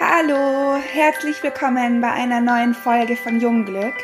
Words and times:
Hallo, 0.00 0.76
herzlich 0.76 1.42
willkommen 1.42 2.00
bei 2.00 2.10
einer 2.10 2.40
neuen 2.40 2.74
Folge 2.74 3.16
von 3.16 3.40
Jungglück. 3.40 3.94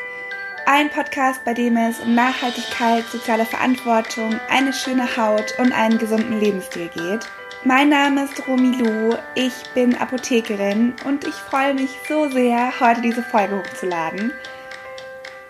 Ein 0.66 0.90
Podcast, 0.90 1.45
bei 1.45 1.55
dem 1.55 1.77
es 1.77 2.01
um 2.01 2.14
Nachhaltigkeit, 2.14 3.05
soziale 3.05 3.45
Verantwortung, 3.45 4.41
eine 4.48 4.73
schöne 4.73 5.17
Haut 5.17 5.55
und 5.59 5.73
einen 5.73 5.98
gesunden 5.98 6.41
Lebensstil 6.41 6.89
geht. 6.89 7.29
Mein 7.64 7.89
Name 7.89 8.25
ist 8.25 8.46
Romy 8.46 8.77
Lu, 8.77 9.17
ich 9.35 9.55
bin 9.75 9.96
Apothekerin 9.96 10.95
und 11.05 11.27
ich 11.27 11.35
freue 11.35 11.75
mich 11.75 11.91
so 12.09 12.29
sehr, 12.29 12.73
heute 12.80 13.01
diese 13.01 13.23
Folge 13.23 13.59
hochzuladen. 13.59 14.33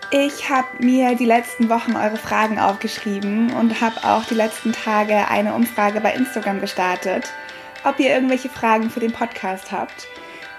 Ich 0.09 0.49
habe 0.49 0.67
mir 0.79 1.15
die 1.15 1.25
letzten 1.25 1.67
Wochen 1.67 1.97
eure 1.97 2.15
Fragen 2.15 2.59
aufgeschrieben 2.59 3.51
und 3.51 3.81
habe 3.81 4.05
auch 4.05 4.23
die 4.23 4.35
letzten 4.35 4.71
Tage 4.71 5.27
eine 5.27 5.53
Umfrage 5.53 5.99
bei 5.99 6.13
Instagram 6.13 6.61
gestartet, 6.61 7.33
ob 7.83 7.99
ihr 7.99 8.11
irgendwelche 8.11 8.47
Fragen 8.47 8.89
für 8.89 9.01
den 9.01 9.11
Podcast 9.11 9.73
habt. 9.73 10.07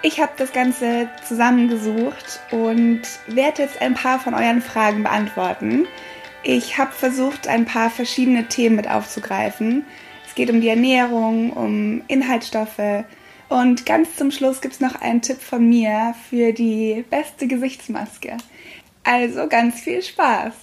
Ich 0.03 0.21
habe 0.21 0.33
das 0.37 0.53
Ganze 0.53 1.09
zusammengesucht 1.27 2.41
und 2.51 3.01
werde 3.25 3.63
jetzt 3.63 3.81
ein 3.81 3.95
paar 3.95 4.19
von 4.19 4.35
euren 4.35 4.61
Fragen 4.61 5.01
beantworten. 5.01 5.87
Ich 6.43 6.77
habe 6.77 6.91
versucht, 6.91 7.47
ein 7.47 7.65
paar 7.65 7.89
verschiedene 7.89 8.47
Themen 8.49 8.75
mit 8.75 8.87
aufzugreifen. 8.87 9.83
Es 10.27 10.35
geht 10.35 10.51
um 10.51 10.61
die 10.61 10.69
Ernährung, 10.69 11.53
um 11.53 12.03
Inhaltsstoffe 12.07 13.03
und 13.49 13.87
ganz 13.87 14.15
zum 14.15 14.29
Schluss 14.29 14.61
gibt 14.61 14.75
es 14.75 14.79
noch 14.79 15.01
einen 15.01 15.23
Tipp 15.23 15.41
von 15.41 15.67
mir 15.67 16.13
für 16.29 16.53
die 16.53 17.03
beste 17.09 17.47
Gesichtsmaske. 17.47 18.37
Also 19.11 19.47
ganz 19.47 19.79
viel 19.79 20.03
Spaß! 20.03 20.53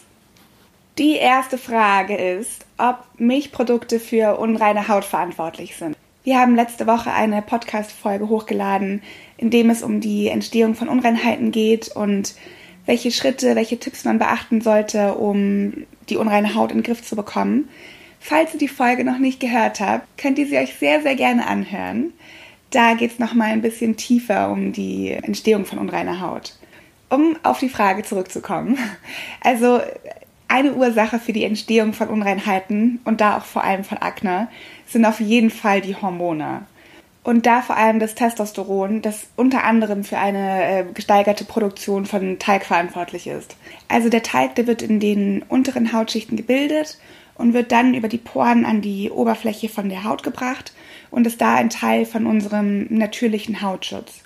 Die 0.98 1.16
erste 1.16 1.58
Frage 1.58 2.14
ist, 2.14 2.64
ob 2.78 2.98
Milchprodukte 3.18 3.98
für 3.98 4.38
unreine 4.38 4.86
Haut 4.86 5.04
verantwortlich 5.04 5.74
sind. 5.74 5.96
Wir 6.22 6.38
haben 6.38 6.54
letzte 6.54 6.86
Woche 6.86 7.12
eine 7.12 7.42
Podcast-Folge 7.42 8.28
hochgeladen, 8.28 9.02
in 9.36 9.50
dem 9.50 9.68
es 9.68 9.82
um 9.82 10.00
die 10.00 10.28
Entstehung 10.28 10.76
von 10.76 10.88
Unreinheiten 10.88 11.50
geht 11.50 11.88
und 11.88 12.36
welche 12.84 13.10
Schritte, 13.10 13.56
welche 13.56 13.80
Tipps 13.80 14.04
man 14.04 14.20
beachten 14.20 14.60
sollte, 14.60 15.14
um 15.14 15.84
die 16.08 16.16
unreine 16.16 16.54
Haut 16.54 16.70
in 16.70 16.78
den 16.78 16.84
Griff 16.84 17.02
zu 17.02 17.16
bekommen. 17.16 17.68
Falls 18.20 18.52
ihr 18.54 18.60
die 18.60 18.68
Folge 18.68 19.02
noch 19.02 19.18
nicht 19.18 19.40
gehört 19.40 19.80
habt, 19.80 20.06
könnt 20.18 20.38
ihr 20.38 20.46
sie 20.46 20.58
euch 20.58 20.74
sehr, 20.74 21.02
sehr 21.02 21.16
gerne 21.16 21.48
anhören. 21.48 22.12
Da 22.70 22.94
geht 22.94 23.10
es 23.10 23.18
nochmal 23.18 23.48
ein 23.48 23.62
bisschen 23.62 23.96
tiefer 23.96 24.52
um 24.52 24.72
die 24.72 25.10
Entstehung 25.10 25.64
von 25.64 25.80
unreiner 25.80 26.20
Haut. 26.20 26.54
Um 27.08 27.36
auf 27.42 27.60
die 27.60 27.68
Frage 27.68 28.02
zurückzukommen. 28.02 28.78
Also 29.40 29.80
eine 30.48 30.74
Ursache 30.74 31.18
für 31.18 31.32
die 31.32 31.44
Entstehung 31.44 31.92
von 31.92 32.08
Unreinheiten 32.08 33.00
und 33.04 33.20
da 33.20 33.38
auch 33.38 33.44
vor 33.44 33.64
allem 33.64 33.84
von 33.84 33.98
Akne 33.98 34.48
sind 34.86 35.04
auf 35.04 35.20
jeden 35.20 35.50
Fall 35.50 35.80
die 35.80 35.96
Hormone. 35.96 36.62
Und 37.24 37.44
da 37.44 37.60
vor 37.60 37.76
allem 37.76 37.98
das 37.98 38.14
Testosteron, 38.14 39.02
das 39.02 39.26
unter 39.34 39.64
anderem 39.64 40.04
für 40.04 40.18
eine 40.18 40.64
äh, 40.64 40.84
gesteigerte 40.94 41.44
Produktion 41.44 42.06
von 42.06 42.38
Talg 42.38 42.64
verantwortlich 42.64 43.26
ist. 43.26 43.56
Also 43.88 44.08
der 44.08 44.22
Talg, 44.22 44.54
der 44.54 44.68
wird 44.68 44.80
in 44.80 45.00
den 45.00 45.42
unteren 45.42 45.92
Hautschichten 45.92 46.36
gebildet 46.36 46.98
und 47.34 47.52
wird 47.52 47.72
dann 47.72 47.94
über 47.94 48.06
die 48.06 48.18
Poren 48.18 48.64
an 48.64 48.80
die 48.80 49.10
Oberfläche 49.10 49.68
von 49.68 49.88
der 49.88 50.04
Haut 50.04 50.22
gebracht 50.22 50.72
und 51.10 51.26
ist 51.26 51.40
da 51.40 51.56
ein 51.56 51.70
Teil 51.70 52.06
von 52.06 52.26
unserem 52.26 52.86
natürlichen 52.90 53.60
Hautschutz. 53.60 54.22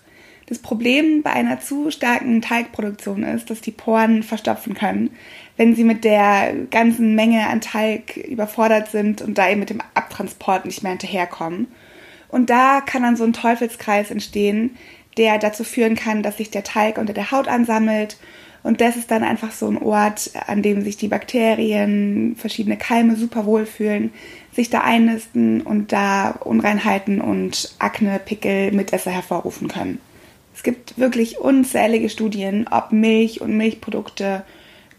Das 0.51 0.59
Problem 0.59 1.23
bei 1.23 1.31
einer 1.31 1.61
zu 1.61 1.93
starken 1.93 2.43
Talgproduktion 2.43 3.23
ist, 3.23 3.51
dass 3.51 3.61
die 3.61 3.71
Poren 3.71 4.25
verstopfen 4.25 4.75
können, 4.75 5.11
wenn 5.57 5.77
sie 5.77 5.85
mit 5.85 6.03
der 6.03 6.53
ganzen 6.73 7.15
Menge 7.15 7.47
an 7.47 7.61
Talg 7.61 8.17
überfordert 8.17 8.91
sind 8.91 9.23
und 9.23 9.39
da 9.39 9.49
eben 9.49 9.61
mit 9.61 9.71
dem 9.71 9.81
Abtransport 9.95 10.65
nicht 10.65 10.83
mehr 10.83 10.91
hinterherkommen. 10.91 11.69
Und 12.27 12.51
da 12.51 12.81
kann 12.81 13.05
dann 13.05 13.15
so 13.15 13.23
ein 13.23 13.33
Teufelskreis 13.33 14.11
entstehen, 14.11 14.77
der 15.17 15.39
dazu 15.39 15.63
führen 15.63 15.95
kann, 15.95 16.25
dass 16.25 16.39
sich 16.39 16.51
der 16.51 16.65
Talg 16.65 16.99
unter 16.99 17.13
der 17.13 17.31
Haut 17.31 17.47
ansammelt. 17.47 18.17
Und 18.65 18.81
das 18.81 18.97
ist 18.97 19.13
dann 19.13 19.23
einfach 19.23 19.53
so 19.53 19.69
ein 19.69 19.81
Ort, 19.81 20.33
an 20.49 20.63
dem 20.63 20.83
sich 20.83 20.97
die 20.97 21.07
Bakterien, 21.07 22.35
verschiedene 22.37 22.77
Keime 22.77 23.15
super 23.15 23.47
wohlfühlen, 23.47 24.13
sich 24.53 24.69
da 24.69 24.81
einnisten 24.81 25.61
und 25.61 25.93
da 25.93 26.31
Unreinheiten 26.31 27.21
und 27.21 27.73
Akne, 27.79 28.19
Pickel, 28.19 28.73
Mitesser 28.73 29.13
hervorrufen 29.13 29.69
können. 29.69 30.01
Es 30.61 30.65
gibt 30.65 30.99
wirklich 30.99 31.39
unzählige 31.39 32.11
Studien, 32.11 32.69
ob 32.71 32.93
Milch 32.93 33.41
und 33.41 33.57
Milchprodukte 33.57 34.45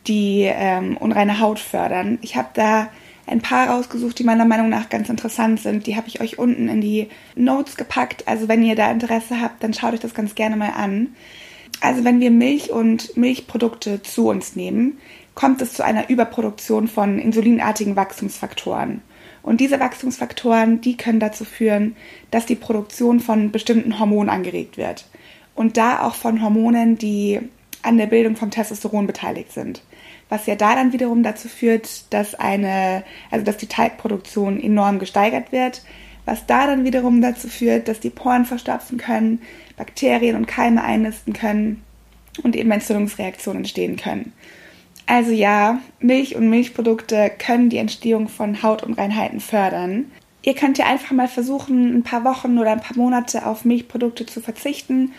die 0.07 0.49
ähm, 0.51 0.97
unreine 0.97 1.39
Haut 1.39 1.59
fördern. 1.59 2.17
Ich 2.23 2.35
habe 2.35 2.47
da 2.55 2.89
ein 3.27 3.41
paar 3.41 3.69
rausgesucht, 3.69 4.17
die 4.17 4.23
meiner 4.23 4.45
Meinung 4.45 4.69
nach 4.69 4.89
ganz 4.89 5.07
interessant 5.07 5.59
sind. 5.59 5.85
Die 5.85 5.95
habe 5.95 6.07
ich 6.07 6.19
euch 6.19 6.39
unten 6.39 6.67
in 6.67 6.81
die 6.81 7.09
Notes 7.35 7.77
gepackt. 7.77 8.27
Also 8.27 8.47
wenn 8.47 8.63
ihr 8.63 8.75
da 8.75 8.89
Interesse 8.89 9.39
habt, 9.39 9.61
dann 9.61 9.75
schaut 9.75 9.94
euch 9.94 9.99
das 9.99 10.16
ganz 10.16 10.33
gerne 10.33 10.55
mal 10.55 10.72
an. 10.72 11.09
Also 11.79 12.03
wenn 12.03 12.19
wir 12.19 12.31
Milch 12.31 12.72
und 12.72 13.16
Milchprodukte 13.16 14.01
zu 14.01 14.29
uns 14.29 14.55
nehmen, 14.55 14.97
kommt 15.35 15.61
es 15.61 15.73
zu 15.73 15.85
einer 15.85 16.09
Überproduktion 16.09 16.88
von 16.88 17.19
insulinartigen 17.19 17.95
Wachstumsfaktoren. 17.95 19.03
Und 19.43 19.59
diese 19.59 19.79
Wachstumsfaktoren, 19.79 20.81
die 20.81 20.97
können 20.97 21.19
dazu 21.19 21.45
führen, 21.45 21.95
dass 22.31 22.47
die 22.47 22.55
Produktion 22.55 23.19
von 23.19 23.51
bestimmten 23.51 23.99
Hormonen 23.99 24.29
angeregt 24.29 24.78
wird. 24.78 25.05
Und 25.56 25.78
da 25.78 26.07
auch 26.07 26.16
von 26.16 26.41
Hormonen, 26.41 26.97
die 26.97 27.39
an 27.81 27.97
der 27.97 28.07
Bildung 28.07 28.35
vom 28.35 28.51
Testosteron 28.51 29.07
beteiligt 29.07 29.51
sind 29.51 29.81
was 30.31 30.45
ja 30.45 30.56
da 30.56 30.75
dann 30.75 30.94
wiederum 30.94 31.23
dazu 31.23 31.50
führt, 31.50 32.12
dass 32.13 32.35
eine, 32.35 33.03
also 33.31 33.44
dass 33.44 33.57
die 33.57 33.67
Teigproduktion 33.67 34.63
enorm 34.63 34.97
gesteigert 34.97 35.51
wird, 35.51 35.84
was 36.23 36.45
da 36.45 36.67
dann 36.67 36.85
wiederum 36.85 37.22
dazu 37.22 37.50
führt, 37.50 37.90
dass 37.90 38.00
die 38.00 38.09
Poren 38.09 38.45
verstopfen 38.45 38.97
können, 38.97 39.41
Bakterien 39.75 40.38
und 40.38 40.47
Keime 40.47 40.85
einnisten 40.85 41.34
können 41.34 41.84
und 42.44 42.56
eben 42.56 42.72
Entzündungsreaktionen 42.72 43.63
entstehen 43.63 43.97
können. 43.97 44.31
Also 45.06 45.31
ja, 45.31 45.81
Milch 46.00 46.38
und 46.38 46.50
Milchprodukte 46.50 47.29
können 47.38 47.69
die 47.69 47.78
Entstehung 47.78 48.29
von 48.29 48.63
Hautunreinheiten 48.63 49.41
fördern. 49.41 50.06
Ihr 50.44 50.56
könnt 50.56 50.78
ja 50.78 50.85
einfach 50.85 51.11
mal 51.11 51.28
versuchen, 51.28 51.94
ein 51.94 52.03
paar 52.03 52.23
Wochen 52.23 52.57
oder 52.57 52.72
ein 52.72 52.79
paar 52.79 52.95
Monate 52.95 53.45
auf 53.45 53.66
Milchprodukte 53.66 54.25
zu 54.25 54.40
verzichten 54.40 55.11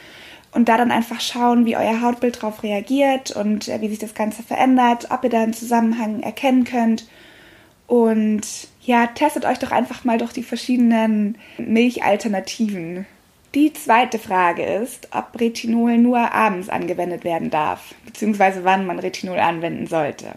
und 0.53 0.69
da 0.69 0.77
dann 0.77 0.91
einfach 0.91 1.21
schauen, 1.21 1.67
wie 1.67 1.77
euer 1.77 2.03
Hautbild 2.03 2.37
darauf 2.37 2.63
reagiert 2.63 3.31
und 3.31 3.69
äh, 3.69 3.81
wie 3.81 3.89
sich 3.89 3.99
das 3.99 4.15
Ganze 4.15 4.43
verändert, 4.43 5.09
ob 5.11 5.25
ihr 5.25 5.31
da 5.31 5.43
einen 5.43 5.55
Zusammenhang 5.55 6.23
erkennen 6.23 6.65
könnt. 6.65 7.07
Und 7.87 8.43
ja, 8.83 9.07
testet 9.07 9.45
euch 9.45 9.59
doch 9.59 9.73
einfach 9.73 10.05
mal 10.05 10.19
durch 10.19 10.33
die 10.33 10.43
verschiedenen 10.43 11.39
Milchalternativen. 11.59 13.07
Die 13.55 13.73
zweite 13.73 14.19
Frage 14.19 14.65
ist, 14.65 15.09
ob 15.13 15.39
Retinol 15.39 15.99
nur 15.99 16.33
abends 16.33 16.71
angewendet 16.71 17.25
werden 17.25 17.51
darf, 17.51 17.95
beziehungsweise 18.07 18.65
wann 18.65 18.87
man 18.87 18.99
Retinol 18.99 19.39
anwenden 19.39 19.87
sollte. 19.87 20.33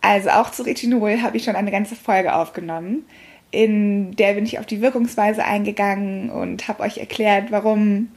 Also 0.00 0.30
auch 0.30 0.50
zu 0.50 0.62
Retinol 0.62 1.22
habe 1.22 1.36
ich 1.36 1.44
schon 1.44 1.56
eine 1.56 1.70
ganze 1.70 1.94
Folge 1.94 2.34
aufgenommen, 2.34 3.04
in 3.50 4.16
der 4.16 4.34
bin 4.34 4.44
ich 4.44 4.58
auf 4.58 4.66
die 4.66 4.80
Wirkungsweise 4.80 5.44
eingegangen 5.44 6.28
und 6.28 6.66
habe 6.68 6.82
euch 6.82 6.98
erklärt, 6.98 7.52
warum 7.52 8.08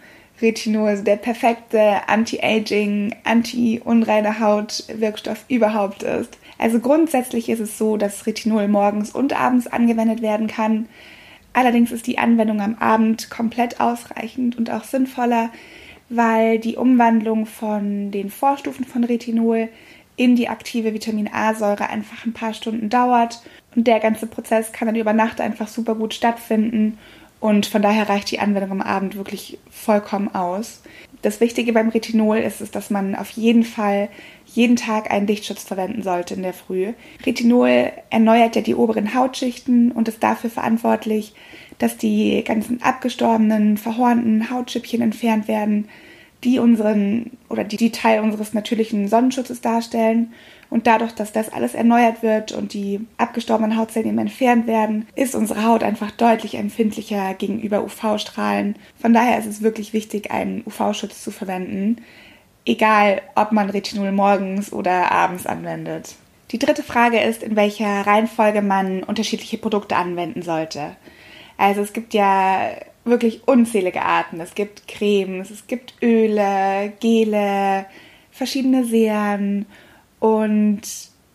Retinol 0.41 0.89
also 0.89 1.03
der 1.03 1.15
perfekte 1.15 2.07
Anti-Aging, 2.07 3.15
anti-unreine 3.23 4.39
Haut-Wirkstoff 4.39 5.45
überhaupt 5.47 6.03
ist. 6.03 6.37
Also 6.57 6.79
grundsätzlich 6.79 7.49
ist 7.49 7.59
es 7.59 7.77
so, 7.77 7.97
dass 7.97 8.25
Retinol 8.25 8.67
morgens 8.67 9.11
und 9.11 9.39
abends 9.39 9.67
angewendet 9.67 10.21
werden 10.21 10.47
kann. 10.47 10.87
Allerdings 11.53 11.91
ist 11.91 12.07
die 12.07 12.19
Anwendung 12.19 12.61
am 12.61 12.75
Abend 12.75 13.29
komplett 13.29 13.79
ausreichend 13.79 14.57
und 14.57 14.69
auch 14.69 14.83
sinnvoller, 14.83 15.49
weil 16.09 16.59
die 16.59 16.75
Umwandlung 16.75 17.45
von 17.45 18.11
den 18.11 18.29
Vorstufen 18.29 18.85
von 18.85 19.03
Retinol 19.03 19.69
in 20.15 20.35
die 20.35 20.49
aktive 20.49 20.93
Vitamin 20.93 21.29
A-Säure 21.31 21.89
einfach 21.89 22.25
ein 22.25 22.33
paar 22.33 22.53
Stunden 22.53 22.89
dauert 22.89 23.41
und 23.75 23.85
der 23.87 23.99
ganze 23.99 24.25
Prozess 24.25 24.71
kann 24.71 24.87
dann 24.87 24.95
über 24.95 25.13
Nacht 25.13 25.41
einfach 25.41 25.67
super 25.67 25.95
gut 25.95 26.13
stattfinden 26.13 26.97
und 27.39 27.65
von 27.65 27.81
daher 27.81 28.09
reicht 28.09 28.31
die 28.31 28.39
Anwendung 28.39 28.71
am 28.71 28.81
Abend 28.81 29.15
wirklich 29.15 29.59
vollkommen 29.69 30.33
aus. 30.33 30.81
Das 31.21 31.39
Wichtige 31.39 31.73
beim 31.73 31.89
Retinol 31.89 32.37
ist, 32.37 32.61
ist, 32.61 32.75
dass 32.75 32.89
man 32.89 33.15
auf 33.15 33.29
jeden 33.31 33.63
Fall 33.63 34.09
jeden 34.45 34.75
Tag 34.75 35.11
einen 35.11 35.27
Lichtschutz 35.27 35.63
verwenden 35.63 36.01
sollte 36.01 36.33
in 36.33 36.41
der 36.41 36.53
Früh. 36.53 36.93
Retinol 37.25 37.91
erneuert 38.09 38.55
ja 38.55 38.61
die 38.61 38.75
oberen 38.75 39.13
Hautschichten 39.13 39.91
und 39.91 40.07
ist 40.07 40.23
dafür 40.23 40.49
verantwortlich, 40.49 41.33
dass 41.77 41.97
die 41.97 42.43
ganzen 42.43 42.81
abgestorbenen, 42.81 43.77
verhornten 43.77 44.49
Hautschüppchen 44.49 45.01
entfernt 45.01 45.47
werden, 45.47 45.89
die 46.43 46.59
unseren 46.59 47.31
oder 47.49 47.63
die, 47.63 47.77
die 47.77 47.91
Teil 47.91 48.21
unseres 48.21 48.53
natürlichen 48.53 49.07
Sonnenschutzes 49.07 49.61
darstellen 49.61 50.33
und 50.69 50.87
dadurch, 50.87 51.13
dass 51.13 51.31
das 51.31 51.51
alles 51.51 51.73
erneuert 51.73 52.23
wird 52.23 52.51
und 52.51 52.73
die 52.73 53.05
abgestorbenen 53.17 53.77
Hautzellen 53.77 54.09
eben 54.09 54.17
entfernt 54.17 54.67
werden, 54.67 55.07
ist 55.15 55.35
unsere 55.35 55.65
Haut 55.65 55.83
einfach 55.83 56.11
deutlich 56.11 56.55
empfindlicher 56.55 57.33
gegenüber 57.35 57.83
UV-Strahlen. 57.83 58.75
Von 58.99 59.13
daher 59.13 59.39
ist 59.39 59.45
es 59.45 59.61
wirklich 59.61 59.93
wichtig, 59.93 60.31
einen 60.31 60.63
UV-Schutz 60.65 61.23
zu 61.23 61.31
verwenden. 61.31 61.97
egal 62.65 63.21
ob 63.35 63.53
man 63.53 63.69
Retinol 63.69 64.11
morgens 64.11 64.73
oder 64.73 65.11
abends 65.11 65.45
anwendet. 65.45 66.15
Die 66.51 66.59
dritte 66.59 66.83
Frage 66.83 67.19
ist, 67.19 67.43
in 67.43 67.55
welcher 67.55 68.05
Reihenfolge 68.05 68.61
man 68.61 69.03
unterschiedliche 69.03 69.57
Produkte 69.57 69.95
anwenden 69.95 70.41
sollte. 70.41 70.95
Also 71.57 71.81
es 71.81 71.93
gibt 71.93 72.13
ja 72.13 72.71
wirklich 73.03 73.47
unzählige 73.47 74.01
Arten. 74.01 74.39
Es 74.39 74.53
gibt 74.53 74.87
Cremes, 74.87 75.49
es 75.49 75.67
gibt 75.67 75.93
Öle, 76.01 76.93
Gele, 76.99 77.85
verschiedene 78.31 78.83
Serien 78.83 79.65
und 80.19 80.81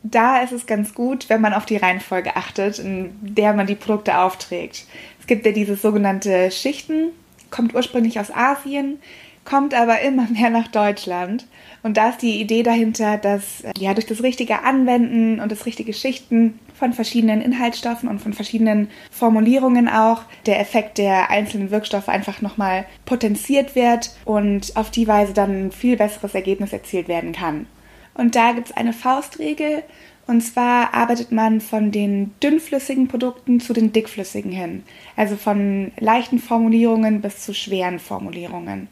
da 0.02 0.40
ist 0.40 0.52
es 0.52 0.66
ganz 0.66 0.94
gut, 0.94 1.28
wenn 1.28 1.40
man 1.40 1.54
auf 1.54 1.64
die 1.64 1.76
Reihenfolge 1.76 2.36
achtet, 2.36 2.78
in 2.78 3.10
der 3.20 3.52
man 3.52 3.66
die 3.66 3.76
Produkte 3.76 4.18
aufträgt. 4.18 4.86
Es 5.20 5.26
gibt 5.26 5.46
ja 5.46 5.52
diese 5.52 5.76
sogenannte 5.76 6.50
Schichten, 6.50 7.10
kommt 7.50 7.74
ursprünglich 7.74 8.18
aus 8.18 8.32
Asien, 8.32 8.98
kommt 9.44 9.74
aber 9.74 10.00
immer 10.00 10.26
mehr 10.30 10.50
nach 10.50 10.68
Deutschland. 10.68 11.46
Und 11.84 11.96
da 11.96 12.10
ist 12.10 12.22
die 12.22 12.40
Idee 12.40 12.62
dahinter, 12.62 13.16
dass 13.16 13.64
ja 13.76 13.94
durch 13.94 14.06
das 14.06 14.22
richtige 14.22 14.62
Anwenden 14.62 15.40
und 15.40 15.50
das 15.50 15.66
richtige 15.66 15.92
Schichten 15.92 16.58
von 16.74 16.92
verschiedenen 16.92 17.40
Inhaltsstoffen 17.40 18.08
und 18.08 18.20
von 18.20 18.32
verschiedenen 18.32 18.88
Formulierungen 19.10 19.88
auch 19.88 20.22
der 20.46 20.60
Effekt 20.60 20.98
der 20.98 21.30
einzelnen 21.30 21.70
Wirkstoffe 21.70 22.08
einfach 22.08 22.40
nochmal 22.40 22.86
potenziert 23.04 23.76
wird 23.76 24.16
und 24.24 24.76
auf 24.76 24.90
die 24.90 25.06
Weise 25.06 25.32
dann 25.32 25.66
ein 25.66 25.72
viel 25.72 25.96
besseres 25.96 26.34
Ergebnis 26.34 26.72
erzielt 26.72 27.08
werden 27.08 27.32
kann. 27.32 27.66
Und 28.14 28.34
da 28.36 28.52
gibt 28.52 28.68
es 28.70 28.76
eine 28.76 28.92
Faustregel. 28.92 29.82
Und 30.26 30.40
zwar 30.40 30.94
arbeitet 30.94 31.32
man 31.32 31.60
von 31.60 31.90
den 31.90 32.32
dünnflüssigen 32.42 33.08
Produkten 33.08 33.60
zu 33.60 33.72
den 33.72 33.92
dickflüssigen 33.92 34.52
hin. 34.52 34.84
Also 35.16 35.36
von 35.36 35.92
leichten 35.98 36.38
Formulierungen 36.38 37.20
bis 37.20 37.44
zu 37.44 37.54
schweren 37.54 37.98
Formulierungen. 37.98 38.88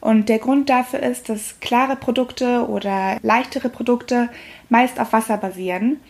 Und 0.00 0.30
der 0.30 0.38
Grund 0.38 0.70
dafür 0.70 1.00
ist, 1.00 1.28
dass 1.28 1.60
klare 1.60 1.96
Produkte 1.96 2.66
oder 2.68 3.18
leichtere 3.22 3.68
Produkte 3.68 4.30
meist 4.70 4.98
auf 4.98 5.12
Wasser 5.12 5.36
basieren. 5.36 6.00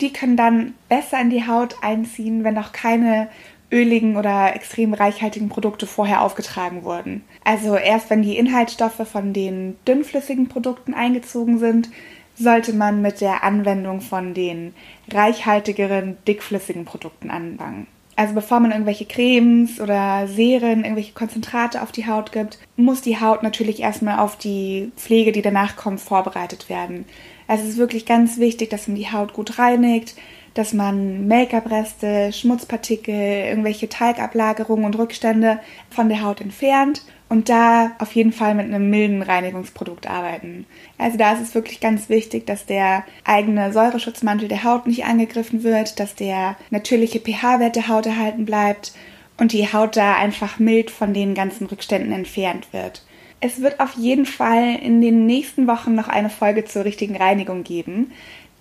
Die 0.00 0.12
können 0.12 0.36
dann 0.36 0.74
besser 0.88 1.20
in 1.20 1.30
die 1.30 1.46
Haut 1.46 1.74
einziehen, 1.82 2.44
wenn 2.44 2.54
noch 2.54 2.72
keine 2.72 3.28
öligen 3.72 4.16
oder 4.16 4.54
extrem 4.54 4.94
reichhaltigen 4.94 5.48
Produkte 5.48 5.86
vorher 5.86 6.22
aufgetragen 6.22 6.84
wurden. 6.84 7.22
Also 7.44 7.76
erst 7.76 8.10
wenn 8.10 8.22
die 8.22 8.36
Inhaltsstoffe 8.36 9.06
von 9.10 9.32
den 9.32 9.76
dünnflüssigen 9.86 10.48
Produkten 10.48 10.94
eingezogen 10.94 11.58
sind, 11.58 11.90
sollte 12.36 12.72
man 12.72 13.02
mit 13.02 13.20
der 13.20 13.44
Anwendung 13.44 14.00
von 14.00 14.34
den 14.34 14.74
reichhaltigeren, 15.10 16.16
dickflüssigen 16.26 16.84
Produkten 16.84 17.30
anfangen. 17.30 17.86
Also 18.16 18.34
bevor 18.34 18.60
man 18.60 18.70
irgendwelche 18.70 19.06
Cremes 19.06 19.80
oder 19.80 20.26
Serien, 20.26 20.84
irgendwelche 20.84 21.14
Konzentrate 21.14 21.80
auf 21.80 21.90
die 21.90 22.06
Haut 22.06 22.32
gibt, 22.32 22.58
muss 22.76 23.00
die 23.00 23.18
Haut 23.18 23.42
natürlich 23.42 23.80
erstmal 23.80 24.18
auf 24.18 24.36
die 24.36 24.92
Pflege, 24.96 25.32
die 25.32 25.42
danach 25.42 25.76
kommt, 25.76 26.00
vorbereitet 26.00 26.68
werden. 26.68 27.06
Es 27.48 27.64
ist 27.64 27.78
wirklich 27.78 28.04
ganz 28.04 28.38
wichtig, 28.38 28.68
dass 28.68 28.88
man 28.88 28.96
die 28.96 29.10
Haut 29.10 29.32
gut 29.32 29.58
reinigt, 29.58 30.16
dass 30.54 30.72
man 30.72 31.28
Make-up-Reste, 31.28 32.32
Schmutzpartikel, 32.32 33.14
irgendwelche 33.14 33.88
Teigablagerungen 33.88 34.84
und 34.84 34.98
Rückstände 34.98 35.60
von 35.90 36.08
der 36.08 36.22
Haut 36.22 36.40
entfernt 36.40 37.02
und 37.28 37.48
da 37.48 37.92
auf 37.98 38.12
jeden 38.12 38.32
Fall 38.32 38.54
mit 38.54 38.66
einem 38.66 38.90
milden 38.90 39.22
Reinigungsprodukt 39.22 40.08
arbeiten. 40.08 40.66
Also 40.98 41.16
da 41.16 41.32
ist 41.32 41.42
es 41.42 41.54
wirklich 41.54 41.80
ganz 41.80 42.08
wichtig, 42.08 42.44
dass 42.46 42.66
der 42.66 43.04
eigene 43.24 43.72
Säureschutzmantel 43.72 44.48
der 44.48 44.64
Haut 44.64 44.86
nicht 44.86 45.04
angegriffen 45.04 45.62
wird, 45.62 46.00
dass 46.00 46.16
der 46.16 46.56
natürliche 46.70 47.20
pH-Wert 47.20 47.76
der 47.76 47.88
Haut 47.88 48.06
erhalten 48.06 48.44
bleibt 48.44 48.92
und 49.38 49.52
die 49.52 49.72
Haut 49.72 49.96
da 49.96 50.16
einfach 50.16 50.58
mild 50.58 50.90
von 50.90 51.14
den 51.14 51.34
ganzen 51.34 51.66
Rückständen 51.68 52.12
entfernt 52.12 52.72
wird. 52.72 53.04
Es 53.40 53.62
wird 53.62 53.80
auf 53.80 53.94
jeden 53.96 54.26
Fall 54.26 54.76
in 54.82 55.00
den 55.00 55.24
nächsten 55.24 55.66
Wochen 55.66 55.94
noch 55.94 56.08
eine 56.08 56.28
Folge 56.28 56.64
zur 56.64 56.84
richtigen 56.84 57.16
Reinigung 57.16 57.62
geben. 57.64 58.12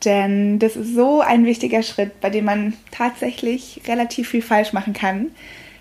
Denn 0.06 0.60
das 0.60 0.76
ist 0.76 0.96
so 0.96 1.22
ein 1.22 1.46
wichtiger 1.46 1.84
Schritt, 1.84 2.22
bei 2.22 2.30
dem 2.30 2.46
man 2.46 2.74
tatsächlich 2.92 3.82
relativ 3.88 4.30
viel 4.30 4.42
falsch 4.42 4.72
machen 4.72 4.94
kann. 4.94 5.28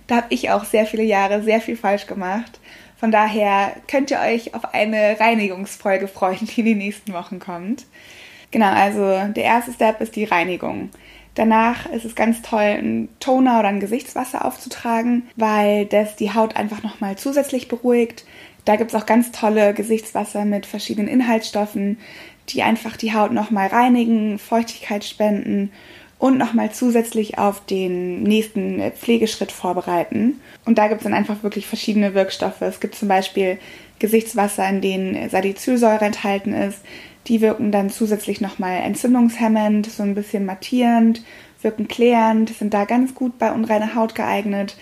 Da 0.07 0.17
habe 0.17 0.27
ich 0.31 0.51
auch 0.51 0.65
sehr 0.65 0.87
viele 0.87 1.05
Jahre 1.05 1.43
sehr 1.43 1.61
viel 1.61 1.77
falsch 1.77 2.07
gemacht. 2.07 2.59
Von 2.97 3.13
daher 3.13 3.77
könnt 3.87 4.11
ihr 4.11 4.19
euch 4.19 4.55
auf 4.55 4.75
eine 4.75 5.21
Reinigungsfolge 5.21 6.09
freuen, 6.09 6.47
die 6.47 6.61
in 6.61 6.67
den 6.67 6.79
nächsten 6.79 7.13
Wochen 7.13 7.39
kommt. 7.39 7.87
Genau, 8.51 8.71
also 8.71 9.33
der 9.33 9.45
erste 9.45 9.73
Step 9.73 10.01
ist 10.01 10.17
die 10.17 10.25
Reinigung. 10.25 10.91
Danach 11.35 11.87
ist 11.87 12.05
es 12.05 12.17
ganz 12.17 12.43
toll, 12.43 12.59
einen 12.59 13.09
Toner 13.21 13.61
oder 13.61 13.69
ein 13.69 13.79
Gesichtswasser 13.79 14.45
aufzutragen, 14.45 15.29
weil 15.37 15.87
das 15.87 16.17
die 16.17 16.35
Haut 16.35 16.57
einfach 16.57 16.83
nochmal 16.83 17.17
zusätzlich 17.17 17.69
beruhigt. 17.69 18.25
Da 18.65 18.75
gibt 18.75 18.93
es 18.93 19.01
auch 19.01 19.07
ganz 19.07 19.31
tolle 19.31 19.73
Gesichtswasser 19.75 20.45
mit 20.45 20.67
verschiedenen 20.67 21.07
Inhaltsstoffen, 21.07 21.99
die 22.51 22.63
einfach 22.63 22.97
die 22.97 23.15
Haut 23.15 23.33
nochmal 23.33 23.69
reinigen, 23.69 24.39
Feuchtigkeit 24.39 25.05
spenden 25.05 25.71
und 26.19 26.37
nochmal 26.37 26.73
zusätzlich 26.73 27.39
auf 27.39 27.65
den 27.65 28.23
nächsten 28.23 28.81
Pflegeschritt 28.93 29.53
vorbereiten. 29.53 30.41
Und 30.65 30.79
da 30.79 30.89
gibt 30.89 31.01
es 31.01 31.05
dann 31.05 31.15
einfach 31.15 31.43
wirklich 31.43 31.67
verschiedene 31.67 32.15
Wirkstoffe. 32.15 32.61
Es 32.61 32.81
gibt 32.81 32.97
zum 32.97 33.09
Beispiel 33.09 33.59
Gesichtswasser, 33.99 34.69
in 34.69 34.81
denen 34.81 35.31
Salicylsäure 35.31 36.05
enthalten 36.05 36.53
ist. 36.53 36.81
Die 37.29 37.41
wirken 37.41 37.71
dann 37.71 37.91
zusätzlich 37.91 38.41
nochmal 38.41 38.83
entzündungshemmend, 38.83 39.87
so 39.87 40.03
ein 40.03 40.15
bisschen 40.15 40.45
mattierend, 40.45 41.23
wirken 41.63 41.87
klärend, 41.87 42.51
sind 42.51 42.75
da 42.75 42.85
ganz 42.85 43.15
gut 43.15 43.39
bei 43.39 43.53
unreiner 43.53 43.95
Haut 43.95 44.15
geeignet. 44.15 44.77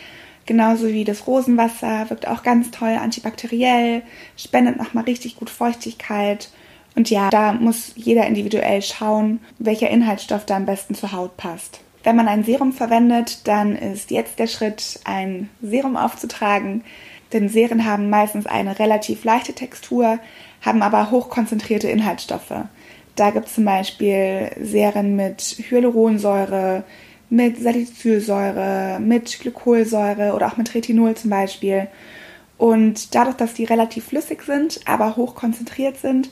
Genauso 0.46 0.86
wie 0.88 1.04
das 1.04 1.26
Rosenwasser 1.26 2.08
wirkt 2.08 2.28
auch 2.28 2.44
ganz 2.44 2.70
toll 2.70 2.96
antibakteriell, 3.00 4.02
spendet 4.36 4.76
nochmal 4.76 5.04
richtig 5.04 5.36
gut 5.36 5.50
Feuchtigkeit 5.50 6.50
und 6.96 7.10
ja, 7.10 7.28
da 7.28 7.52
muss 7.52 7.92
jeder 7.94 8.26
individuell 8.26 8.80
schauen, 8.80 9.40
welcher 9.58 9.90
Inhaltsstoff 9.90 10.46
da 10.46 10.56
am 10.56 10.64
besten 10.64 10.94
zur 10.94 11.12
Haut 11.12 11.36
passt. 11.36 11.80
Wenn 12.02 12.16
man 12.16 12.26
ein 12.26 12.42
Serum 12.42 12.72
verwendet, 12.72 13.46
dann 13.46 13.76
ist 13.76 14.10
jetzt 14.10 14.38
der 14.38 14.46
Schritt, 14.46 15.00
ein 15.04 15.50
Serum 15.60 15.96
aufzutragen. 15.96 16.84
Denn 17.32 17.50
Serien 17.50 17.84
haben 17.84 18.08
meistens 18.08 18.46
eine 18.46 18.78
relativ 18.78 19.24
leichte 19.24 19.52
Textur, 19.52 20.18
haben 20.62 20.82
aber 20.82 21.10
hochkonzentrierte 21.10 21.88
Inhaltsstoffe. 21.88 22.54
Da 23.14 23.30
gibt 23.30 23.48
es 23.48 23.54
zum 23.54 23.66
Beispiel 23.66 24.50
Serien 24.58 25.16
mit 25.16 25.56
Hyaluronsäure, 25.68 26.84
mit 27.28 27.60
Salicylsäure, 27.60 29.00
mit 29.00 29.38
Glykolsäure 29.40 30.32
oder 30.34 30.46
auch 30.46 30.56
mit 30.56 30.74
Retinol 30.74 31.14
zum 31.14 31.28
Beispiel. 31.28 31.88
Und 32.56 33.14
dadurch, 33.14 33.36
dass 33.36 33.52
die 33.52 33.64
relativ 33.64 34.06
flüssig 34.06 34.42
sind, 34.42 34.80
aber 34.86 35.16
hochkonzentriert 35.16 35.98
sind, 35.98 36.30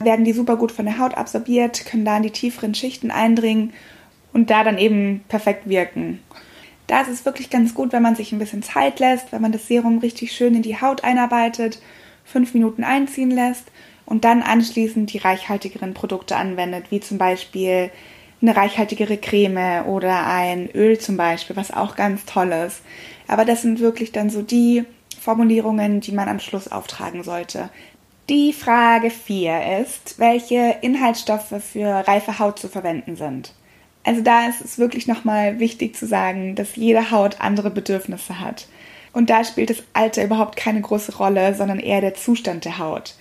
werden 0.00 0.24
die 0.24 0.32
super 0.32 0.56
gut 0.56 0.72
von 0.72 0.86
der 0.86 0.98
Haut 0.98 1.14
absorbiert, 1.14 1.84
können 1.86 2.04
da 2.04 2.16
in 2.16 2.22
die 2.22 2.30
tieferen 2.30 2.74
Schichten 2.74 3.10
eindringen 3.10 3.72
und 4.32 4.50
da 4.50 4.64
dann 4.64 4.78
eben 4.78 5.22
perfekt 5.28 5.68
wirken. 5.68 6.20
Da 6.86 7.02
ist 7.02 7.08
es 7.08 7.24
wirklich 7.24 7.50
ganz 7.50 7.74
gut, 7.74 7.92
wenn 7.92 8.02
man 8.02 8.16
sich 8.16 8.32
ein 8.32 8.38
bisschen 8.38 8.62
Zeit 8.62 8.98
lässt, 8.98 9.30
wenn 9.30 9.42
man 9.42 9.52
das 9.52 9.68
Serum 9.68 9.98
richtig 9.98 10.32
schön 10.32 10.54
in 10.54 10.62
die 10.62 10.80
Haut 10.80 11.04
einarbeitet, 11.04 11.80
fünf 12.24 12.54
Minuten 12.54 12.82
einziehen 12.82 13.30
lässt 13.30 13.70
und 14.06 14.24
dann 14.24 14.42
anschließend 14.42 15.12
die 15.12 15.18
reichhaltigeren 15.18 15.94
Produkte 15.94 16.36
anwendet, 16.36 16.86
wie 16.90 17.00
zum 17.00 17.18
Beispiel 17.18 17.90
eine 18.42 18.56
reichhaltigere 18.56 19.18
Creme 19.18 19.84
oder 19.86 20.26
ein 20.26 20.70
Öl 20.74 20.98
zum 20.98 21.16
Beispiel, 21.16 21.56
was 21.56 21.72
auch 21.72 21.94
ganz 21.94 22.24
toll 22.24 22.52
ist. 22.52 22.82
Aber 23.28 23.44
das 23.44 23.62
sind 23.62 23.80
wirklich 23.80 24.12
dann 24.12 24.30
so 24.30 24.42
die 24.42 24.84
Formulierungen, 25.20 26.00
die 26.00 26.12
man 26.12 26.28
am 26.28 26.40
Schluss 26.40 26.72
auftragen 26.72 27.22
sollte. 27.22 27.68
Die 28.30 28.52
Frage 28.52 29.10
4 29.10 29.80
ist, 29.82 30.20
welche 30.20 30.76
Inhaltsstoffe 30.82 31.52
für 31.72 32.06
reife 32.06 32.38
Haut 32.38 32.60
zu 32.60 32.68
verwenden 32.68 33.16
sind. 33.16 33.52
Also 34.04 34.20
da 34.20 34.46
ist 34.46 34.60
es 34.60 34.78
wirklich 34.78 35.08
nochmal 35.08 35.58
wichtig 35.58 35.96
zu 35.96 36.06
sagen, 36.06 36.54
dass 36.54 36.76
jede 36.76 37.10
Haut 37.10 37.40
andere 37.40 37.70
Bedürfnisse 37.70 38.38
hat. 38.38 38.68
Und 39.12 39.30
da 39.30 39.42
spielt 39.42 39.70
das 39.70 39.82
Alter 39.94 40.22
überhaupt 40.22 40.54
keine 40.54 40.80
große 40.80 41.16
Rolle, 41.16 41.56
sondern 41.56 41.80
eher 41.80 42.00
der 42.00 42.14
Zustand 42.14 42.64
der 42.64 42.78
Haut. 42.78 43.16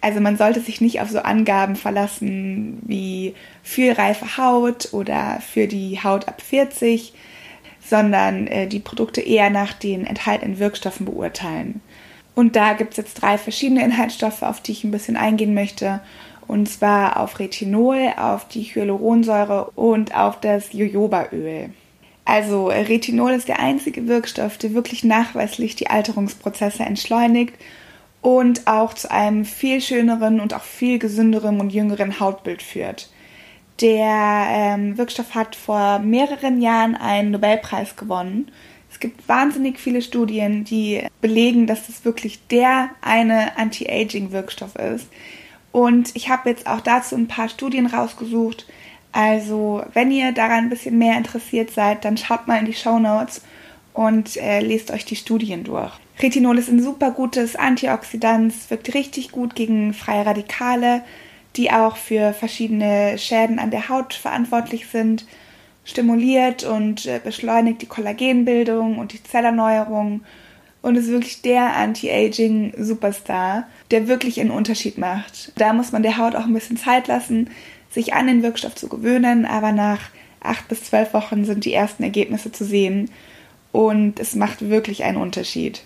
Also 0.00 0.20
man 0.20 0.38
sollte 0.38 0.60
sich 0.60 0.80
nicht 0.80 1.02
auf 1.02 1.10
so 1.10 1.18
Angaben 1.18 1.76
verlassen 1.76 2.78
wie 2.86 3.34
für 3.62 3.98
reife 3.98 4.38
Haut 4.38 4.94
oder 4.94 5.42
für 5.42 5.66
die 5.66 6.02
Haut 6.02 6.26
ab 6.26 6.40
40, 6.40 7.12
sondern 7.84 8.46
äh, 8.46 8.66
die 8.66 8.80
Produkte 8.80 9.20
eher 9.20 9.50
nach 9.50 9.74
den 9.74 10.06
enthaltenen 10.06 10.58
Wirkstoffen 10.58 11.04
beurteilen. 11.04 11.82
Und 12.34 12.56
da 12.56 12.72
gibt 12.72 12.92
es 12.92 12.96
jetzt 12.96 13.22
drei 13.22 13.38
verschiedene 13.38 13.84
Inhaltsstoffe, 13.84 14.42
auf 14.42 14.60
die 14.60 14.72
ich 14.72 14.84
ein 14.84 14.90
bisschen 14.90 15.16
eingehen 15.16 15.54
möchte. 15.54 16.00
Und 16.46 16.68
zwar 16.68 17.20
auf 17.20 17.38
Retinol, 17.38 18.12
auf 18.16 18.48
die 18.48 18.62
Hyaluronsäure 18.62 19.70
und 19.76 20.14
auf 20.14 20.40
das 20.40 20.72
Jojobaöl. 20.72 21.70
Also 22.24 22.68
Retinol 22.68 23.32
ist 23.32 23.48
der 23.48 23.60
einzige 23.60 24.08
Wirkstoff, 24.08 24.58
der 24.58 24.74
wirklich 24.74 25.04
nachweislich 25.04 25.76
die 25.76 25.88
Alterungsprozesse 25.88 26.82
entschleunigt 26.82 27.54
und 28.22 28.66
auch 28.66 28.94
zu 28.94 29.10
einem 29.10 29.44
viel 29.44 29.80
schöneren 29.80 30.40
und 30.40 30.54
auch 30.54 30.62
viel 30.62 30.98
gesünderen 30.98 31.60
und 31.60 31.72
jüngeren 31.72 32.20
Hautbild 32.20 32.62
führt. 32.62 33.10
Der 33.80 34.46
ähm, 34.48 34.96
Wirkstoff 34.96 35.34
hat 35.34 35.56
vor 35.56 35.98
mehreren 35.98 36.62
Jahren 36.62 36.94
einen 36.94 37.32
Nobelpreis 37.32 37.96
gewonnen 37.96 38.50
es 38.94 39.00
gibt 39.00 39.28
wahnsinnig 39.28 39.80
viele 39.80 40.02
Studien, 40.02 40.62
die 40.62 41.02
belegen, 41.20 41.66
dass 41.66 41.88
es 41.88 42.04
wirklich 42.04 42.46
der 42.46 42.90
eine 43.00 43.58
Anti-Aging-Wirkstoff 43.58 44.76
ist. 44.76 45.08
Und 45.72 46.14
ich 46.14 46.28
habe 46.28 46.48
jetzt 46.48 46.68
auch 46.68 46.80
dazu 46.80 47.16
ein 47.16 47.26
paar 47.26 47.48
Studien 47.48 47.86
rausgesucht. 47.86 48.68
Also, 49.10 49.82
wenn 49.94 50.12
ihr 50.12 50.30
daran 50.30 50.66
ein 50.66 50.70
bisschen 50.70 50.96
mehr 50.96 51.16
interessiert 51.16 51.72
seid, 51.72 52.04
dann 52.04 52.16
schaut 52.16 52.46
mal 52.46 52.60
in 52.60 52.66
die 52.66 52.72
Show 52.72 53.00
Notes 53.00 53.42
und 53.94 54.36
äh, 54.36 54.60
lest 54.60 54.92
euch 54.92 55.04
die 55.04 55.16
Studien 55.16 55.64
durch. 55.64 55.92
Retinol 56.22 56.58
ist 56.58 56.68
ein 56.68 56.80
super 56.80 57.10
gutes 57.10 57.56
Antioxidant, 57.56 58.54
wirkt 58.70 58.94
richtig 58.94 59.32
gut 59.32 59.56
gegen 59.56 59.92
freie 59.92 60.24
Radikale, 60.24 61.02
die 61.56 61.72
auch 61.72 61.96
für 61.96 62.32
verschiedene 62.32 63.18
Schäden 63.18 63.58
an 63.58 63.72
der 63.72 63.88
Haut 63.88 64.14
verantwortlich 64.14 64.86
sind, 64.86 65.26
stimuliert 65.84 66.64
und 66.64 67.06
äh, 67.06 67.20
beschleunigt 67.22 67.82
die 67.82 67.86
Kollagenbildung 67.86 68.98
und 68.98 69.12
die 69.12 69.22
Zellerneuerung 69.22 70.22
und 70.82 70.96
ist 70.96 71.08
wirklich 71.08 71.42
der 71.42 71.76
Anti-Aging-Superstar, 71.76 73.66
der 73.90 74.08
wirklich 74.08 74.40
einen 74.40 74.50
Unterschied 74.50 74.98
macht. 74.98 75.52
Da 75.56 75.72
muss 75.72 75.92
man 75.92 76.02
der 76.02 76.18
Haut 76.18 76.36
auch 76.36 76.44
ein 76.44 76.52
bisschen 76.54 76.76
Zeit 76.76 77.08
lassen, 77.08 77.50
sich 77.90 78.14
an 78.14 78.26
den 78.26 78.42
Wirkstoff 78.42 78.74
zu 78.74 78.88
gewöhnen, 78.88 79.46
aber 79.46 79.72
nach 79.72 80.10
acht 80.40 80.68
bis 80.68 80.84
zwölf 80.84 81.14
Wochen 81.14 81.44
sind 81.44 81.64
die 81.64 81.72
ersten 81.72 82.02
Ergebnisse 82.02 82.52
zu 82.52 82.64
sehen 82.64 83.10
und 83.72 84.20
es 84.20 84.34
macht 84.34 84.68
wirklich 84.68 85.04
einen 85.04 85.16
Unterschied. 85.16 85.82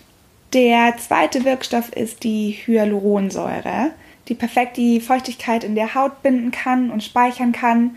Der 0.53 0.95
zweite 0.97 1.45
Wirkstoff 1.45 1.93
ist 1.93 2.23
die 2.23 2.57
Hyaluronsäure, 2.65 3.91
die 4.27 4.35
perfekt 4.35 4.77
die 4.77 4.99
Feuchtigkeit 4.99 5.63
in 5.63 5.75
der 5.75 5.95
Haut 5.95 6.23
binden 6.23 6.51
kann 6.51 6.89
und 6.91 7.03
speichern 7.03 7.51
kann 7.51 7.95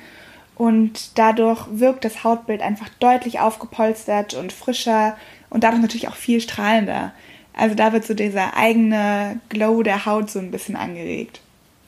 und 0.63 1.19
dadurch 1.19 1.67
wirkt 1.73 2.05
das 2.05 2.23
Hautbild 2.23 2.63
einfach 2.63 2.89
deutlich 3.01 3.41
aufgepolstert 3.41 4.35
und 4.35 4.53
frischer 4.53 5.17
und 5.51 5.65
dadurch 5.65 5.83
natürlich 5.83 6.07
auch 6.07 6.15
viel 6.15 6.41
strahlender. 6.41 7.11
Also 7.53 7.75
da 7.75 7.93
wird 7.93 8.05
so 8.05 8.15
dieser 8.15 8.57
eigene 8.57 9.41
Glow 9.49 9.83
der 9.83 10.07
Haut 10.07 10.31
so 10.31 10.39
ein 10.39 10.53
bisschen 10.53 10.77
angeregt. 10.77 11.41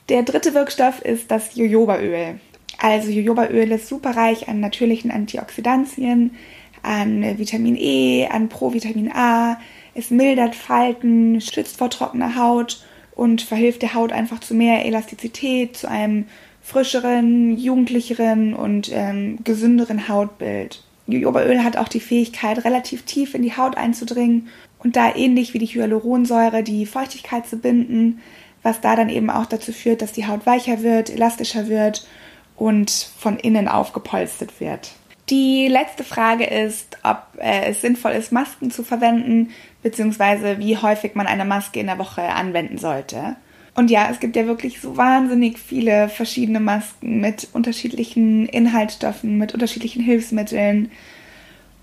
Der 0.08 0.24
dritte 0.24 0.54
Wirkstoff 0.54 1.00
ist 1.02 1.30
das 1.30 1.54
Jojobaöl. 1.54 2.40
Also 2.78 3.10
Jojobaöl 3.10 3.70
ist 3.70 3.86
super 3.86 4.16
reich 4.16 4.48
an 4.48 4.58
natürlichen 4.58 5.12
Antioxidantien, 5.12 6.34
an 6.82 7.38
Vitamin 7.38 7.76
E, 7.76 8.26
an 8.26 8.48
Provitamin 8.48 9.12
A. 9.12 9.56
Es 9.94 10.10
mildert 10.10 10.56
Falten, 10.56 11.40
schützt 11.40 11.76
vor 11.76 11.90
trockener 11.90 12.34
Haut 12.34 12.84
und 13.14 13.40
verhilft 13.40 13.82
der 13.82 13.94
Haut 13.94 14.10
einfach 14.10 14.40
zu 14.40 14.52
mehr 14.52 14.84
Elastizität, 14.84 15.76
zu 15.76 15.88
einem 15.88 16.26
frischeren, 16.64 17.56
jugendlicheren 17.58 18.54
und 18.54 18.90
ähm, 18.90 19.38
gesünderen 19.44 20.08
Hautbild. 20.08 20.82
Jojobaöl 21.06 21.62
hat 21.62 21.76
auch 21.76 21.88
die 21.88 22.00
Fähigkeit, 22.00 22.64
relativ 22.64 23.02
tief 23.02 23.34
in 23.34 23.42
die 23.42 23.56
Haut 23.56 23.76
einzudringen 23.76 24.48
und 24.78 24.96
da 24.96 25.14
ähnlich 25.14 25.52
wie 25.52 25.58
die 25.58 25.66
Hyaluronsäure 25.66 26.62
die 26.62 26.86
Feuchtigkeit 26.86 27.46
zu 27.46 27.58
binden, 27.58 28.20
was 28.62 28.80
da 28.80 28.96
dann 28.96 29.10
eben 29.10 29.28
auch 29.28 29.44
dazu 29.44 29.72
führt, 29.72 30.00
dass 30.00 30.12
die 30.12 30.26
Haut 30.26 30.46
weicher 30.46 30.82
wird, 30.82 31.10
elastischer 31.10 31.68
wird 31.68 32.08
und 32.56 32.90
von 32.90 33.36
innen 33.38 33.68
aufgepolstert 33.68 34.58
wird. 34.58 34.92
Die 35.28 35.68
letzte 35.68 36.02
Frage 36.02 36.44
ist, 36.44 36.96
ob 37.02 37.18
äh, 37.38 37.66
es 37.66 37.82
sinnvoll 37.82 38.12
ist, 38.12 38.32
Masken 38.32 38.70
zu 38.70 38.82
verwenden, 38.82 39.50
beziehungsweise 39.82 40.58
wie 40.58 40.78
häufig 40.78 41.14
man 41.14 41.26
eine 41.26 41.44
Maske 41.44 41.80
in 41.80 41.86
der 41.86 41.98
Woche 41.98 42.22
anwenden 42.22 42.78
sollte. 42.78 43.36
Und 43.74 43.90
ja, 43.90 44.08
es 44.10 44.20
gibt 44.20 44.36
ja 44.36 44.46
wirklich 44.46 44.80
so 44.80 44.96
wahnsinnig 44.96 45.58
viele 45.58 46.08
verschiedene 46.08 46.60
Masken 46.60 47.20
mit 47.20 47.48
unterschiedlichen 47.52 48.46
Inhaltsstoffen, 48.46 49.36
mit 49.36 49.52
unterschiedlichen 49.52 50.02
Hilfsmitteln. 50.02 50.92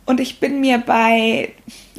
Und 0.06 0.20
ich 0.20 0.40
bin 0.40 0.62
mir 0.62 0.78
bei, 0.78 1.52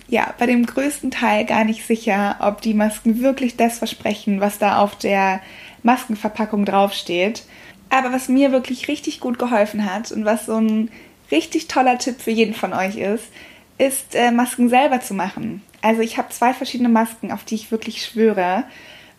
ja, 0.09 0.35
bei 0.39 0.47
dem 0.47 0.65
größten 0.65 1.11
Teil 1.11 1.45
gar 1.45 1.65
nicht 1.65 1.87
sicher, 1.87 2.37
ob 2.41 2.63
die 2.63 2.75
Masken 2.75 3.21
wirklich 3.21 3.57
das 3.57 3.79
versprechen, 3.79 4.41
was 4.41 4.59
da 4.59 4.79
auf 4.79 4.97
der 4.97 5.41
Maskenverpackung 5.83 6.65
draufsteht. 6.65 7.45
Aber 7.91 8.13
was 8.13 8.29
mir 8.29 8.53
wirklich 8.53 8.89
richtig 8.89 9.21
gut 9.21 9.39
geholfen 9.39 9.91
hat 9.93 10.11
und 10.11 10.25
was 10.25 10.47
so 10.47 10.57
ein 10.57 10.91
richtig 11.31 11.69
toller 11.69 11.99
Tipp 11.99 12.21
für 12.21 12.31
jeden 12.31 12.55
von 12.55 12.73
euch 12.73 12.97
ist, 12.97 13.25
ist 13.77 14.15
äh, 14.15 14.31
Masken 14.31 14.71
selber 14.71 15.01
zu 15.01 15.13
machen. 15.13 15.63
Also 15.83 16.01
ich 16.01 16.17
habe 16.17 16.31
zwei 16.31 16.55
verschiedene 16.55 16.89
Masken, 16.89 17.33
auf 17.33 17.45
die 17.45 17.57
ich 17.57 17.71
wirklich 17.71 18.05
schwöre. 18.05 18.65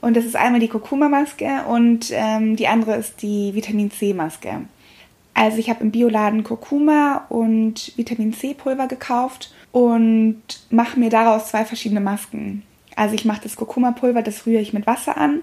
Und 0.04 0.18
das 0.18 0.26
ist 0.26 0.36
einmal 0.36 0.60
die 0.60 0.68
Kurkuma-Maske 0.68 1.64
und 1.66 2.12
ähm, 2.12 2.58
die 2.58 2.68
andere 2.68 2.98
ist 2.98 3.22
die 3.22 3.56
Vitamin 3.56 3.90
C-Maske. 3.90 4.64
Also 5.34 5.60
ich 5.60 5.70
habe 5.70 5.82
im 5.82 5.92
Bioladen 5.92 6.44
Kurkuma 6.44 7.26
und 7.30 7.94
Vitamin 7.96 8.34
C-Pulver 8.34 8.88
gekauft 8.88 9.54
und 9.72 10.42
mache 10.70 11.00
mir 11.00 11.10
daraus 11.10 11.48
zwei 11.48 11.64
verschiedene 11.64 12.02
Masken. 12.02 12.64
Also 12.98 13.16
ich 13.16 13.24
mache 13.24 13.44
das 13.44 13.56
Kurkuma-Pulver, 13.56 14.22
das 14.22 14.46
rühre 14.46 14.60
ich 14.60 14.74
mit 14.74 14.86
Wasser 14.88 15.16
an 15.16 15.40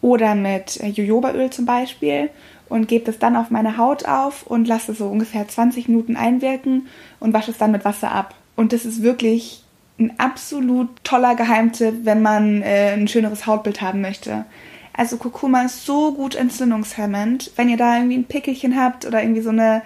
oder 0.00 0.36
mit 0.36 0.80
äh, 0.80 0.86
Jojobaöl 0.86 1.50
zum 1.50 1.66
Beispiel 1.66 2.30
und 2.68 2.86
gebe 2.86 3.04
das 3.04 3.18
dann 3.18 3.34
auf 3.34 3.50
meine 3.50 3.78
Haut 3.78 4.04
auf 4.04 4.46
und 4.46 4.68
lasse 4.68 4.94
so 4.94 5.08
ungefähr 5.08 5.48
20 5.48 5.88
Minuten 5.88 6.14
einwirken 6.14 6.86
und 7.18 7.32
wasche 7.32 7.50
es 7.50 7.58
dann 7.58 7.72
mit 7.72 7.84
Wasser 7.84 8.12
ab. 8.12 8.36
Und 8.54 8.72
das 8.72 8.84
ist 8.84 9.02
wirklich 9.02 9.64
ein 9.98 10.18
absolut 10.18 10.88
toller 11.04 11.34
Geheimtipp, 11.34 12.04
wenn 12.04 12.22
man 12.22 12.62
äh, 12.62 12.92
ein 12.92 13.08
schöneres 13.08 13.46
Hautbild 13.46 13.80
haben 13.80 14.00
möchte. 14.00 14.44
Also 14.92 15.16
Kurkuma 15.16 15.62
ist 15.62 15.86
so 15.86 16.12
gut 16.12 16.34
entzündungshemmend. 16.34 17.52
Wenn 17.56 17.68
ihr 17.68 17.76
da 17.76 17.96
irgendwie 17.96 18.16
ein 18.18 18.24
Pickelchen 18.24 18.80
habt 18.80 19.06
oder 19.06 19.22
irgendwie 19.22 19.42
so 19.42 19.50
eine 19.50 19.82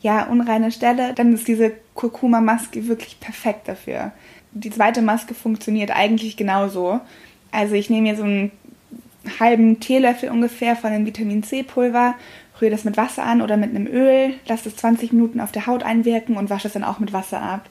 ja, 0.00 0.24
unreine 0.24 0.70
Stelle, 0.70 1.12
dann 1.14 1.32
ist 1.32 1.48
diese 1.48 1.72
Kurkuma-Maske 1.94 2.86
wirklich 2.86 3.20
perfekt 3.20 3.68
dafür. 3.68 4.12
Die 4.52 4.70
zweite 4.70 5.02
Maske 5.02 5.34
funktioniert 5.34 5.90
eigentlich 5.90 6.36
genauso. 6.36 7.00
Also 7.50 7.74
ich 7.74 7.90
nehme 7.90 8.10
mir 8.10 8.16
so 8.16 8.24
einen 8.24 8.52
halben 9.40 9.80
Teelöffel 9.80 10.30
ungefähr 10.30 10.76
von 10.76 10.92
dem 10.92 11.06
Vitamin 11.06 11.42
C-Pulver, 11.42 12.14
rühre 12.60 12.70
das 12.70 12.84
mit 12.84 12.96
Wasser 12.96 13.24
an 13.24 13.42
oder 13.42 13.56
mit 13.56 13.70
einem 13.70 13.86
Öl, 13.86 14.34
lasse 14.46 14.68
es 14.68 14.76
20 14.76 15.12
Minuten 15.12 15.40
auf 15.40 15.52
der 15.52 15.66
Haut 15.66 15.82
einwirken 15.82 16.36
und 16.36 16.50
wasche 16.50 16.68
es 16.68 16.74
dann 16.74 16.84
auch 16.84 16.98
mit 16.98 17.12
Wasser 17.12 17.42
ab. 17.42 17.68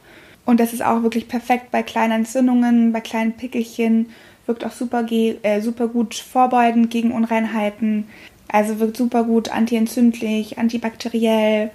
Und 0.48 0.62
das 0.62 0.72
ist 0.72 0.82
auch 0.82 1.04
wirklich 1.04 1.28
perfekt 1.28 1.72
bei 1.72 1.84
kleinen 1.84 2.20
Entzündungen, 2.20 2.94
bei 2.94 3.02
kleinen 3.02 3.34
Pickelchen. 3.34 4.12
Wirkt 4.46 4.64
auch 4.64 4.72
super, 4.72 5.06
äh, 5.12 5.60
super 5.60 5.90
gut 5.90 6.16
vorbeugend 6.16 6.90
gegen 6.90 7.12
Unreinheiten. 7.12 8.08
Also 8.48 8.80
wirkt 8.80 8.96
super 8.96 9.26
gut 9.26 9.50
antientzündlich, 9.50 10.58
antibakteriell. 10.58 11.70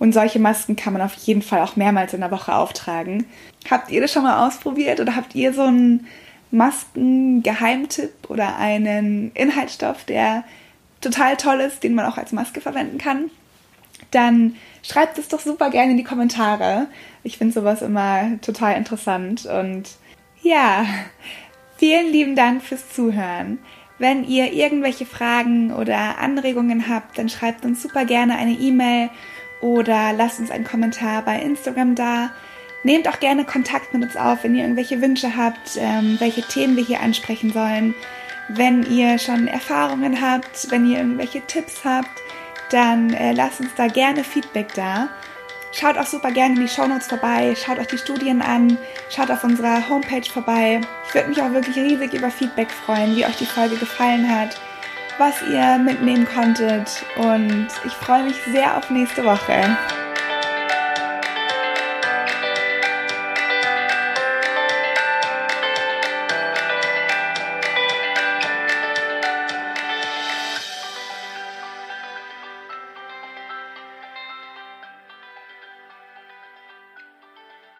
Und 0.00 0.12
solche 0.12 0.40
Masken 0.40 0.74
kann 0.74 0.92
man 0.92 1.02
auf 1.02 1.14
jeden 1.14 1.40
Fall 1.40 1.60
auch 1.60 1.76
mehrmals 1.76 2.14
in 2.14 2.20
der 2.20 2.32
Woche 2.32 2.52
auftragen. 2.52 3.26
Habt 3.70 3.92
ihr 3.92 4.00
das 4.00 4.12
schon 4.12 4.24
mal 4.24 4.44
ausprobiert 4.44 4.98
oder 4.98 5.14
habt 5.14 5.36
ihr 5.36 5.52
so 5.52 5.62
einen 5.62 6.08
Masken-Geheimtipp 6.50 8.28
oder 8.28 8.56
einen 8.56 9.30
Inhaltsstoff, 9.34 10.02
der 10.02 10.42
total 11.00 11.36
toll 11.36 11.60
ist, 11.60 11.84
den 11.84 11.94
man 11.94 12.06
auch 12.06 12.18
als 12.18 12.32
Maske 12.32 12.60
verwenden 12.60 12.98
kann? 12.98 13.30
Dann 14.10 14.56
schreibt 14.82 15.18
es 15.18 15.28
doch 15.28 15.40
super 15.40 15.70
gerne 15.70 15.92
in 15.92 15.96
die 15.96 16.04
Kommentare. 16.04 16.88
Ich 17.22 17.38
finde 17.38 17.54
sowas 17.54 17.82
immer 17.82 18.40
total 18.40 18.76
interessant. 18.76 19.46
Und 19.46 19.90
ja, 20.42 20.86
vielen 21.76 22.12
lieben 22.12 22.36
Dank 22.36 22.62
fürs 22.62 22.92
Zuhören. 22.92 23.58
Wenn 23.98 24.24
ihr 24.24 24.52
irgendwelche 24.52 25.06
Fragen 25.06 25.72
oder 25.72 26.18
Anregungen 26.18 26.88
habt, 26.88 27.18
dann 27.18 27.28
schreibt 27.28 27.64
uns 27.64 27.82
super 27.82 28.04
gerne 28.04 28.36
eine 28.36 28.52
E-Mail 28.52 29.08
oder 29.62 30.12
lasst 30.12 30.38
uns 30.38 30.50
einen 30.50 30.64
Kommentar 30.64 31.22
bei 31.22 31.40
Instagram 31.40 31.94
da. 31.94 32.30
Nehmt 32.84 33.08
auch 33.08 33.18
gerne 33.18 33.44
Kontakt 33.44 33.94
mit 33.94 34.02
uns 34.02 34.16
auf, 34.16 34.44
wenn 34.44 34.54
ihr 34.54 34.62
irgendwelche 34.62 35.00
Wünsche 35.00 35.36
habt, 35.36 35.76
ähm, 35.78 36.16
welche 36.20 36.42
Themen 36.42 36.76
wir 36.76 36.84
hier 36.84 37.00
ansprechen 37.00 37.52
sollen. 37.52 37.94
Wenn 38.48 38.84
ihr 38.84 39.18
schon 39.18 39.48
Erfahrungen 39.48 40.20
habt, 40.20 40.70
wenn 40.70 40.88
ihr 40.88 40.98
irgendwelche 40.98 41.40
Tipps 41.40 41.84
habt, 41.84 42.22
dann 42.70 43.12
äh, 43.12 43.32
lasst 43.32 43.60
uns 43.60 43.74
da 43.76 43.86
gerne 43.86 44.24
Feedback 44.24 44.74
da. 44.74 45.08
Schaut 45.72 45.98
auch 45.98 46.06
super 46.06 46.30
gerne 46.30 46.54
in 46.54 46.62
die 46.62 46.68
Shownotes 46.68 47.06
vorbei, 47.06 47.54
schaut 47.54 47.78
euch 47.78 47.88
die 47.88 47.98
Studien 47.98 48.40
an, 48.40 48.78
schaut 49.10 49.30
auf 49.30 49.44
unserer 49.44 49.86
Homepage 49.88 50.24
vorbei. 50.24 50.80
Ich 51.06 51.14
würde 51.14 51.28
mich 51.28 51.42
auch 51.42 51.52
wirklich 51.52 51.76
riesig 51.76 52.14
über 52.14 52.30
Feedback 52.30 52.70
freuen, 52.70 53.14
wie 53.14 53.26
euch 53.26 53.36
die 53.36 53.46
Folge 53.46 53.76
gefallen 53.76 54.26
hat, 54.28 54.58
was 55.18 55.34
ihr 55.42 55.76
mitnehmen 55.78 56.26
konntet 56.26 57.04
und 57.16 57.68
ich 57.84 57.92
freue 57.92 58.24
mich 58.24 58.36
sehr 58.50 58.76
auf 58.76 58.88
nächste 58.88 59.24
Woche. 59.24 59.76